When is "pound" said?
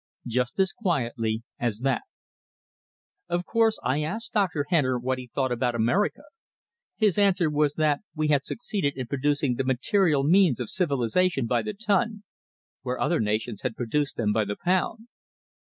14.55-15.07